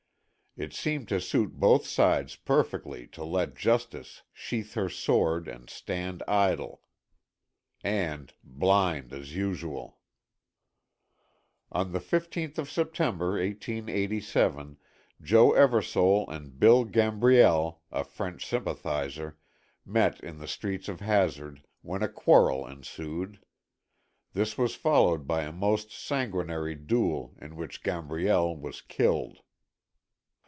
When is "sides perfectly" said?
1.87-3.07